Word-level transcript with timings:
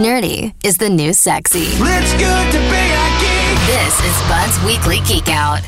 Nerdy 0.00 0.54
is 0.64 0.78
the 0.78 0.88
new 0.88 1.12
sexy. 1.12 1.58
It's 1.60 2.12
good 2.14 2.52
to 2.52 2.58
be 2.58 2.84
a 2.96 3.06
geek. 3.20 3.58
This 3.66 4.00
is 4.00 4.28
Bud's 4.30 4.64
Weekly 4.64 5.00
Geek 5.06 5.28
Out. 5.28 5.60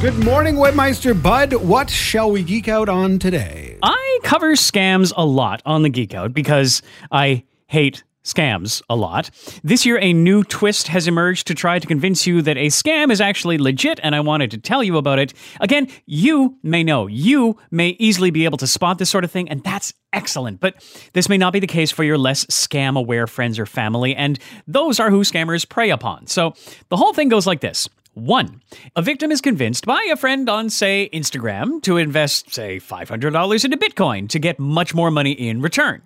Good 0.00 0.16
morning, 0.24 0.54
Webmeister 0.54 1.20
Bud. 1.20 1.52
What 1.52 1.90
shall 1.90 2.30
we 2.30 2.44
geek 2.44 2.68
out 2.68 2.88
on 2.88 3.18
today? 3.18 3.76
I 3.82 4.20
cover 4.22 4.52
scams 4.52 5.12
a 5.16 5.26
lot 5.26 5.62
on 5.66 5.82
the 5.82 5.88
Geek 5.88 6.14
Out 6.14 6.32
because 6.32 6.80
I 7.10 7.42
hate 7.66 8.04
scams 8.26 8.82
a 8.90 8.96
lot. 8.96 9.30
This 9.62 9.86
year, 9.86 9.98
a 10.00 10.12
new 10.12 10.44
twist 10.44 10.88
has 10.88 11.06
emerged 11.06 11.46
to 11.46 11.54
try 11.54 11.78
to 11.78 11.86
convince 11.86 12.26
you 12.26 12.42
that 12.42 12.56
a 12.56 12.66
scam 12.66 13.10
is 13.10 13.20
actually 13.20 13.56
legit, 13.56 14.00
and 14.02 14.14
I 14.14 14.20
wanted 14.20 14.50
to 14.50 14.58
tell 14.58 14.82
you 14.82 14.96
about 14.96 15.18
it. 15.18 15.32
Again, 15.60 15.88
you 16.04 16.58
may 16.62 16.82
know, 16.82 17.06
you 17.06 17.56
may 17.70 17.90
easily 17.98 18.30
be 18.30 18.44
able 18.44 18.58
to 18.58 18.66
spot 18.66 18.98
this 18.98 19.08
sort 19.08 19.24
of 19.24 19.30
thing, 19.30 19.48
and 19.48 19.62
that's 19.62 19.94
excellent. 20.12 20.60
But 20.60 20.84
this 21.12 21.28
may 21.28 21.38
not 21.38 21.52
be 21.52 21.60
the 21.60 21.66
case 21.66 21.90
for 21.90 22.04
your 22.04 22.18
less 22.18 22.44
scam 22.46 22.98
aware 22.98 23.26
friends 23.26 23.58
or 23.58 23.66
family, 23.66 24.14
and 24.14 24.38
those 24.66 24.98
are 24.98 25.10
who 25.10 25.20
scammers 25.20 25.68
prey 25.68 25.90
upon. 25.90 26.26
So 26.26 26.54
the 26.88 26.96
whole 26.96 27.12
thing 27.12 27.28
goes 27.28 27.46
like 27.46 27.60
this. 27.60 27.88
One, 28.14 28.62
a 28.96 29.02
victim 29.02 29.30
is 29.30 29.42
convinced 29.42 29.84
by 29.84 30.08
a 30.10 30.16
friend 30.16 30.48
on, 30.48 30.70
say, 30.70 31.10
Instagram 31.12 31.82
to 31.82 31.98
invest, 31.98 32.50
say, 32.52 32.78
$500 32.80 33.64
into 33.64 33.76
Bitcoin 33.76 34.26
to 34.30 34.38
get 34.38 34.58
much 34.58 34.94
more 34.94 35.10
money 35.10 35.32
in 35.32 35.60
return. 35.60 36.00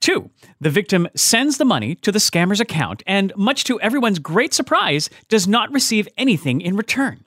Two, 0.00 0.30
the 0.60 0.70
victim 0.70 1.08
sends 1.16 1.58
the 1.58 1.64
money 1.64 1.94
to 1.96 2.12
the 2.12 2.18
scammer's 2.18 2.60
account 2.60 3.02
and, 3.06 3.32
much 3.36 3.64
to 3.64 3.80
everyone's 3.80 4.18
great 4.18 4.54
surprise, 4.54 5.10
does 5.28 5.48
not 5.48 5.72
receive 5.72 6.08
anything 6.16 6.60
in 6.60 6.76
return. 6.76 7.24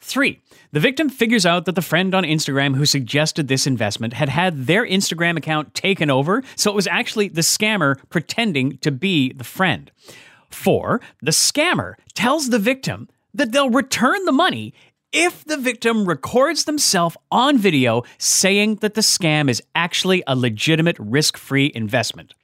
Three, 0.00 0.40
the 0.70 0.80
victim 0.80 1.08
figures 1.08 1.46
out 1.46 1.64
that 1.64 1.76
the 1.76 1.80
friend 1.80 2.14
on 2.14 2.24
Instagram 2.24 2.76
who 2.76 2.84
suggested 2.84 3.48
this 3.48 3.66
investment 3.66 4.12
had 4.12 4.28
had 4.28 4.66
their 4.66 4.86
Instagram 4.86 5.38
account 5.38 5.72
taken 5.72 6.10
over, 6.10 6.42
so 6.56 6.70
it 6.70 6.74
was 6.74 6.86
actually 6.86 7.28
the 7.28 7.40
scammer 7.40 7.96
pretending 8.10 8.76
to 8.78 8.90
be 8.90 9.32
the 9.32 9.44
friend. 9.44 9.90
Four, 10.50 11.00
the 11.22 11.30
scammer 11.30 11.94
tells 12.12 12.50
the 12.50 12.58
victim 12.58 13.08
that 13.32 13.52
they'll 13.52 13.70
return 13.70 14.26
the 14.26 14.32
money 14.32 14.74
if 15.14 15.44
the 15.44 15.56
victim 15.56 16.04
records 16.06 16.64
themselves 16.64 17.16
on 17.30 17.56
video 17.56 18.02
saying 18.18 18.76
that 18.76 18.94
the 18.94 19.00
scam 19.00 19.48
is 19.48 19.62
actually 19.74 20.22
a 20.26 20.34
legitimate 20.36 20.96
risk 20.98 21.36
free 21.36 21.70
investment. 21.74 22.34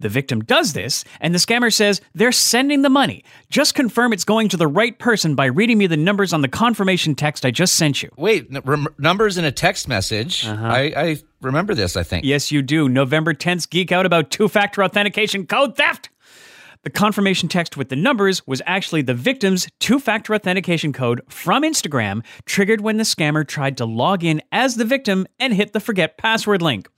The 0.00 0.08
victim 0.08 0.42
does 0.44 0.72
this, 0.72 1.04
and 1.20 1.34
the 1.34 1.38
scammer 1.38 1.72
says 1.72 2.00
they're 2.14 2.32
sending 2.32 2.82
the 2.82 2.88
money. 2.88 3.24
Just 3.50 3.74
confirm 3.74 4.12
it's 4.12 4.24
going 4.24 4.48
to 4.50 4.56
the 4.56 4.68
right 4.68 4.96
person 4.98 5.34
by 5.34 5.46
reading 5.46 5.78
me 5.78 5.86
the 5.86 5.96
numbers 5.96 6.32
on 6.32 6.42
the 6.42 6.48
confirmation 6.48 7.14
text 7.14 7.44
I 7.44 7.50
just 7.50 7.74
sent 7.74 8.02
you. 8.02 8.10
Wait, 8.16 8.46
n- 8.54 8.62
rem- 8.64 8.88
numbers 8.98 9.36
in 9.36 9.44
a 9.44 9.52
text 9.52 9.88
message. 9.88 10.46
Uh-huh. 10.46 10.66
I, 10.66 10.80
I 10.96 11.16
remember 11.40 11.74
this, 11.74 11.96
I 11.96 12.02
think. 12.04 12.24
Yes, 12.24 12.52
you 12.52 12.62
do. 12.62 12.88
November 12.88 13.34
10th 13.34 13.68
geek 13.68 13.90
out 13.90 14.06
about 14.06 14.30
two 14.30 14.48
factor 14.48 14.82
authentication 14.84 15.46
code 15.46 15.76
theft. 15.76 16.07
The 16.84 16.90
confirmation 16.90 17.48
text 17.48 17.76
with 17.76 17.88
the 17.88 17.96
numbers 17.96 18.46
was 18.46 18.62
actually 18.64 19.02
the 19.02 19.14
victim's 19.14 19.68
two 19.80 19.98
factor 19.98 20.34
authentication 20.34 20.92
code 20.92 21.20
from 21.28 21.64
Instagram, 21.64 22.24
triggered 22.44 22.80
when 22.80 22.98
the 22.98 23.04
scammer 23.04 23.46
tried 23.46 23.76
to 23.78 23.84
log 23.84 24.22
in 24.22 24.40
as 24.52 24.76
the 24.76 24.84
victim 24.84 25.26
and 25.40 25.52
hit 25.52 25.72
the 25.72 25.80
forget 25.80 26.16
password 26.18 26.62
link. 26.62 26.88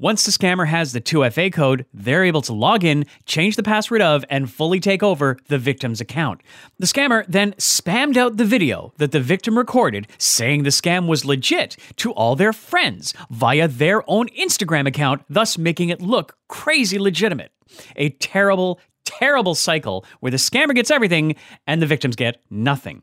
Once 0.00 0.24
the 0.24 0.30
scammer 0.30 0.68
has 0.68 0.92
the 0.92 1.00
2FA 1.00 1.52
code, 1.52 1.84
they're 1.92 2.24
able 2.24 2.40
to 2.40 2.52
log 2.52 2.84
in, 2.84 3.04
change 3.26 3.56
the 3.56 3.64
password 3.64 4.00
of, 4.00 4.24
and 4.30 4.48
fully 4.48 4.78
take 4.78 5.02
over 5.02 5.36
the 5.48 5.58
victim's 5.58 6.00
account. 6.00 6.40
The 6.78 6.86
scammer 6.86 7.24
then 7.26 7.52
spammed 7.54 8.16
out 8.16 8.36
the 8.36 8.44
video 8.44 8.92
that 8.98 9.10
the 9.10 9.18
victim 9.18 9.58
recorded 9.58 10.06
saying 10.16 10.62
the 10.62 10.70
scam 10.70 11.08
was 11.08 11.24
legit 11.24 11.76
to 11.96 12.12
all 12.12 12.36
their 12.36 12.52
friends 12.52 13.12
via 13.28 13.66
their 13.66 14.08
own 14.08 14.28
Instagram 14.28 14.86
account, 14.86 15.22
thus 15.28 15.58
making 15.58 15.88
it 15.88 16.00
look 16.00 16.36
crazy 16.46 16.98
legitimate. 16.98 17.50
A 17.96 18.10
terrible, 18.10 18.78
terrible 19.08 19.54
cycle 19.54 20.04
where 20.20 20.30
the 20.30 20.36
scammer 20.36 20.74
gets 20.74 20.90
everything 20.90 21.34
and 21.66 21.80
the 21.80 21.86
victims 21.86 22.14
get 22.14 22.42
nothing. 22.50 23.02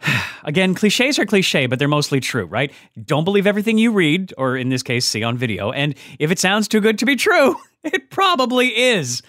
Again, 0.44 0.74
cliches 0.74 1.18
are 1.18 1.26
cliche, 1.26 1.66
but 1.66 1.78
they're 1.78 1.88
mostly 1.88 2.20
true, 2.20 2.46
right? 2.46 2.72
Don't 3.04 3.24
believe 3.24 3.46
everything 3.46 3.78
you 3.78 3.92
read, 3.92 4.34
or 4.36 4.56
in 4.56 4.68
this 4.68 4.82
case, 4.82 5.04
see 5.04 5.22
on 5.22 5.36
video. 5.36 5.70
And 5.70 5.94
if 6.18 6.30
it 6.30 6.38
sounds 6.38 6.68
too 6.68 6.80
good 6.80 6.98
to 6.98 7.06
be 7.06 7.16
true, 7.16 7.56
it 7.84 8.10
probably 8.10 8.68
is. 8.68 9.22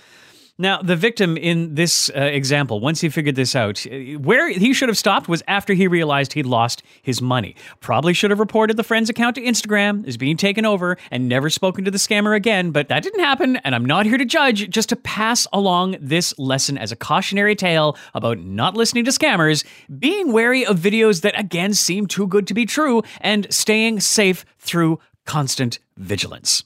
Now, 0.59 0.81
the 0.81 0.95
victim 0.95 1.37
in 1.37 1.75
this 1.75 2.09
uh, 2.15 2.21
example, 2.21 2.79
once 2.79 2.99
he 2.99 3.09
figured 3.09 3.35
this 3.35 3.55
out, 3.55 3.85
uh, 3.85 4.17
where 4.19 4.49
he 4.49 4.73
should 4.73 4.89
have 4.89 4.97
stopped 4.97 5.29
was 5.29 5.43
after 5.47 5.73
he 5.73 5.87
realized 5.87 6.33
he'd 6.33 6.47
lost 6.47 6.81
his 7.03 7.21
money. 7.21 7.55
Probably 7.79 8.11
should 8.11 8.31
have 8.31 8.39
reported 8.39 8.75
the 8.75 8.83
friend's 8.83 9.07
account 9.07 9.35
to 9.35 9.41
Instagram 9.41 10.07
as 10.07 10.17
being 10.17 10.35
taken 10.35 10.65
over 10.65 10.97
and 11.11 11.29
never 11.29 11.51
spoken 11.51 11.85
to 11.85 11.91
the 11.91 11.99
scammer 11.99 12.35
again, 12.35 12.71
but 12.71 12.89
that 12.89 13.03
didn't 13.03 13.19
happen, 13.19 13.57
and 13.57 13.75
I'm 13.75 13.85
not 13.85 14.07
here 14.07 14.17
to 14.17 14.25
judge, 14.25 14.67
just 14.71 14.89
to 14.89 14.95
pass 14.95 15.45
along 15.53 15.97
this 16.01 16.33
lesson 16.39 16.75
as 16.79 16.91
a 16.91 16.95
cautionary 16.95 17.55
tale 17.55 17.95
about 18.15 18.39
not 18.39 18.75
listening 18.75 19.05
to 19.05 19.11
scammers, 19.11 19.63
being 19.99 20.31
wary 20.31 20.65
of 20.65 20.79
videos 20.79 21.21
that 21.21 21.39
again 21.39 21.75
seem 21.75 22.07
too 22.07 22.25
good 22.25 22.47
to 22.47 22.55
be 22.55 22.65
true, 22.65 23.03
and 23.21 23.45
staying 23.53 23.99
safe 23.99 24.43
through 24.57 24.99
constant 25.25 25.77
vigilance. 25.97 26.63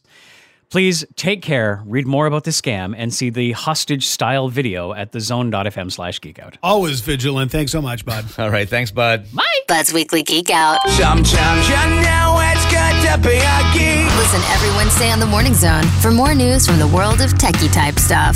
Please 0.71 1.03
take 1.17 1.41
care, 1.41 1.83
read 1.85 2.07
more 2.07 2.25
about 2.27 2.45
the 2.45 2.51
scam, 2.51 2.95
and 2.97 3.13
see 3.13 3.29
the 3.29 3.51
hostage 3.51 4.07
style 4.07 4.47
video 4.47 4.93
at 4.93 5.11
thezone.fm 5.11 5.91
slash 5.91 6.21
geekout. 6.21 6.55
Always 6.63 7.01
vigilant. 7.01 7.51
Thanks 7.51 7.73
so 7.73 7.81
much, 7.81 8.05
Bud. 8.05 8.25
All 8.37 8.49
right, 8.49 8.67
thanks, 8.67 8.89
bud. 8.89 9.25
Bye. 9.33 9.43
Bud's 9.67 9.93
Weekly 9.93 10.23
Geek 10.23 10.49
Out. 10.49 10.79
Sometimes 10.89 11.67
you 11.69 11.75
know 11.75 12.39
it's 12.41 12.65
good 12.65 13.09
to 13.09 13.17
be 13.25 13.37
a 13.37 13.73
geek. 13.73 14.05
Listen 14.17 14.41
every 14.51 14.69
Wednesday 14.75 15.09
on 15.11 15.19
the 15.19 15.25
Morning 15.25 15.53
Zone 15.53 15.83
for 16.01 16.11
more 16.11 16.33
news 16.33 16.65
from 16.65 16.77
the 16.77 16.87
world 16.87 17.21
of 17.21 17.31
techie 17.35 17.71
type 17.71 17.97
stuff. 17.97 18.35